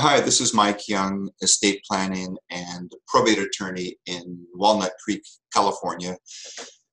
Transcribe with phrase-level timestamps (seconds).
[0.00, 6.16] Hi, this is Mike Young, estate planning and probate attorney in Walnut Creek, California.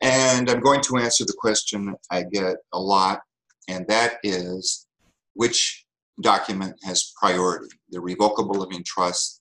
[0.02, 3.22] And I'm going to answer the question I get a lot,
[3.70, 4.88] and that is
[5.36, 5.86] which
[6.22, 9.40] document has priority, the revocable living trust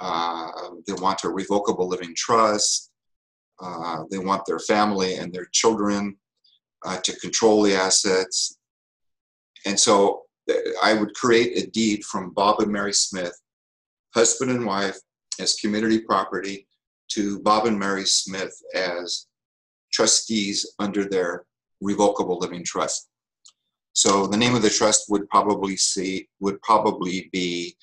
[0.00, 0.50] Uh,
[0.88, 2.90] they want a revocable living trust.
[3.62, 6.16] Uh, they want their family and their children
[6.84, 8.58] uh, to control the assets.
[9.64, 13.40] And so uh, I would create a deed from Bob and Mary Smith,
[14.12, 14.98] husband and wife,
[15.38, 16.66] as community property,
[17.12, 19.28] to Bob and Mary Smith as
[19.92, 21.44] trustees under their
[21.80, 23.08] revocable living trust.
[23.94, 27.76] So the name of the trust would probably see would probably be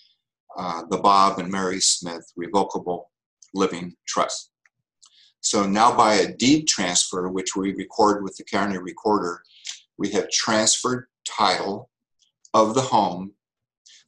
[0.58, 3.10] uh, the Bob and Mary Smith Revocable
[3.54, 4.52] Living Trust.
[5.40, 9.42] So now by a deed transfer, which we record with the county recorder,
[9.98, 11.90] we have transferred title
[12.54, 13.32] of the home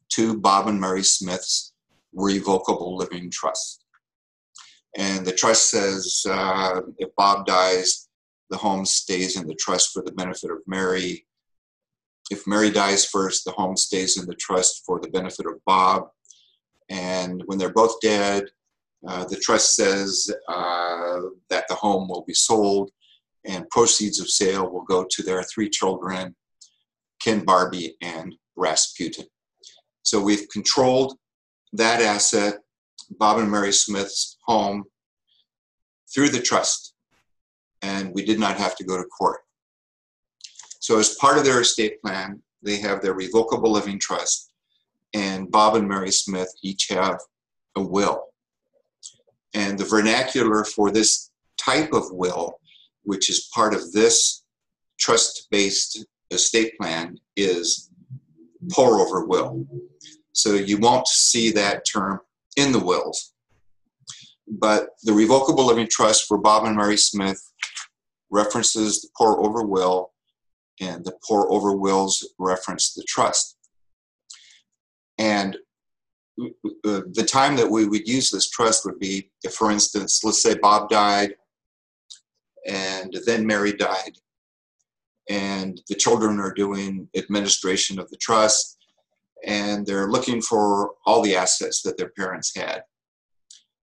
[0.10, 1.74] to Bob and Mary Smith's
[2.14, 3.86] Revocable Living Trust.
[4.98, 8.10] And the trust says uh, if Bob dies,
[8.50, 11.26] the home stays in the trust for the benefit of Mary
[12.32, 16.08] if Mary dies first, the home stays in the trust for the benefit of Bob.
[16.90, 18.46] And when they're both dead,
[19.08, 21.20] uh, the trust says uh,
[21.50, 22.92] that the home will be sold
[23.46, 26.36] and proceeds of sale will go to their three children,
[27.22, 29.26] Ken Barbie and Rasputin.
[30.04, 31.18] So we've controlled
[31.74, 32.56] that asset,
[33.10, 34.84] Bob and Mary Smith's home,
[36.14, 36.94] through the trust.
[37.82, 39.42] And we did not have to go to court.
[40.84, 44.52] So as part of their estate plan, they have their revocable living trust,
[45.14, 47.22] and Bob and Mary Smith each have
[47.78, 48.26] a will.
[49.54, 52.60] And the vernacular for this type of will,
[53.04, 54.44] which is part of this
[55.00, 57.90] trust-based estate plan, is
[58.74, 59.66] pour over will.
[60.34, 62.20] So you won't see that term
[62.58, 63.34] in the wills.
[64.50, 67.42] But the revocable living trust for Bob and Mary Smith
[68.30, 70.13] references the pour over will
[70.82, 73.58] and the pour over wills reference the trust.
[75.18, 75.58] And
[76.42, 80.42] uh, the time that we would use this trust would be if, for instance, let's
[80.42, 81.36] say Bob died
[82.68, 84.14] and then Mary died,
[85.30, 88.78] and the children are doing administration of the trust
[89.46, 92.84] and they're looking for all the assets that their parents had.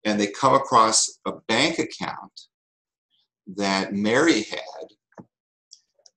[0.03, 2.31] And they come across a bank account
[3.55, 4.87] that Mary had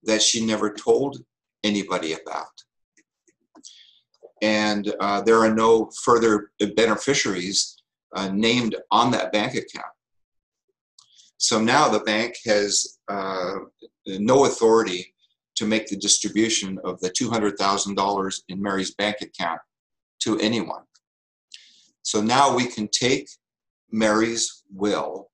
[0.06, 1.18] that she never told
[1.64, 2.46] anybody about.
[4.42, 7.76] And uh, there are no further beneficiaries
[8.14, 9.92] uh, named on that bank account.
[11.38, 13.54] So now the bank has uh,
[14.06, 15.14] no authority
[15.56, 19.60] to make the distribution of the $200,000 in Mary's bank account
[20.20, 20.82] to anyone.
[22.02, 23.28] So now we can take
[23.90, 25.30] Mary's will,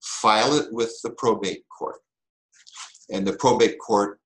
[0.00, 2.00] file it with the probate court,
[3.12, 4.20] and the probate court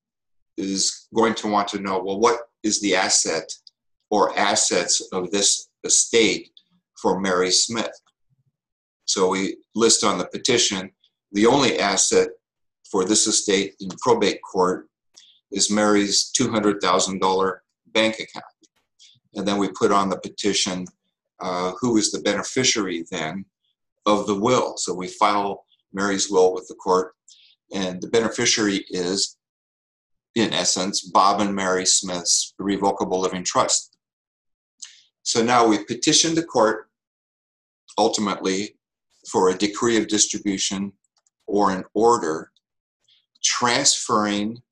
[0.56, 3.50] is going to want to know well what is the asset
[4.10, 6.50] or assets of this estate
[7.00, 7.92] for Mary Smith.
[9.06, 10.90] So we list on the petition
[11.32, 12.28] the only asset
[12.90, 14.88] for this estate in probate court
[15.50, 17.52] is Mary's $200,000
[17.92, 18.44] bank account.
[19.34, 20.86] And then we put on the petition
[21.40, 23.44] uh, who is the beneficiary then
[24.06, 24.76] of the will.
[24.76, 27.14] So we file Mary's will with the court,
[27.74, 29.36] and the beneficiary is,
[30.34, 33.96] in essence, Bob and Mary Smith's revocable living trust.
[35.22, 36.88] So now we petition the court
[37.98, 38.76] ultimately
[39.28, 40.92] for a decree of distribution
[41.46, 42.50] or an order
[43.42, 44.62] transferring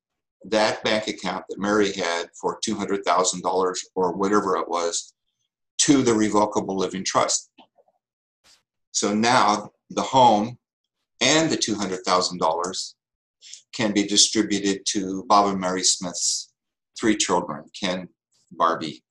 [0.44, 5.14] that bank account that Mary had for $200,000 or whatever it was
[5.78, 7.50] to the revocable living trust.
[8.92, 10.58] So now the home
[11.22, 12.94] and the $200,000
[13.72, 16.52] can be distributed to Bob and Mary Smith's
[16.98, 18.08] three children, Ken,
[18.50, 19.02] Barbie,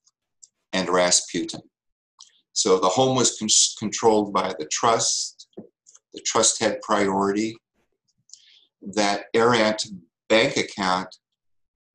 [0.73, 1.61] and Rasputin.
[2.53, 3.47] So the home was con
[3.79, 5.47] controlled by the trust.
[6.13, 7.55] The trust had priority.
[8.81, 9.87] That errant
[10.27, 11.15] bank account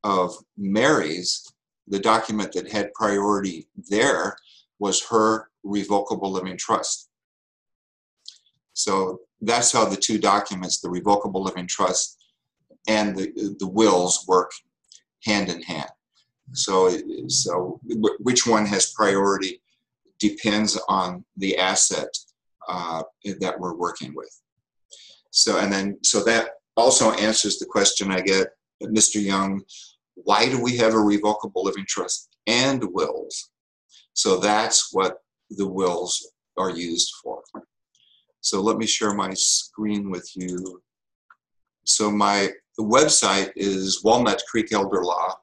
[0.02, 1.46] of Mary's,
[1.86, 4.36] the document that had priority there
[4.78, 7.08] was her revocable living trust.
[8.76, 12.23] So that's how the two documents, the revocable living trust
[12.87, 14.50] and the, the wills work
[15.25, 15.88] hand in hand.
[16.52, 16.94] So,
[17.28, 17.81] so
[18.20, 19.62] which one has priority
[20.19, 22.08] depends on the asset
[22.69, 23.02] uh,
[23.40, 24.43] that we're working with.
[25.31, 28.49] So, and then, so that also answers the question I get,
[28.82, 29.22] Mr.
[29.22, 29.62] Young,
[30.14, 33.50] why do we have a revocable living trust and wills?
[34.12, 37.43] So that's what the wills are used for.
[38.46, 40.81] So let me share my screen with you.
[41.82, 45.34] So my website is Walnut Creek Elder Law,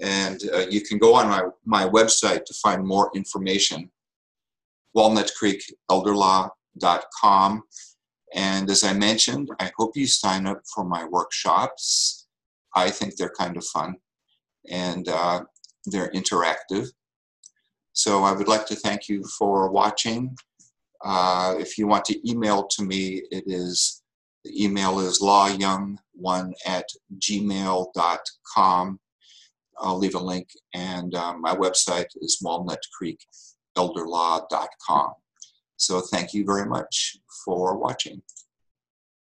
[0.00, 3.92] and uh, you can go on my, my website to find more information,
[4.96, 7.62] walnutcreekelderlaw.com.
[8.34, 12.26] And as I mentioned, I hope you sign up for my workshops.
[12.74, 13.94] I think they're kind of fun
[14.68, 15.44] and uh,
[15.86, 16.88] they're interactive.
[17.92, 20.36] So I would like to thank you for watching.
[21.02, 24.02] Uh, if you want to email to me, it is
[24.44, 26.86] the email is lawyoung1 at
[27.18, 29.00] gmail.com.
[29.78, 35.12] I'll leave a link, and um, my website is walnutcreekelderlaw.com.
[35.76, 38.20] So thank you very much for watching.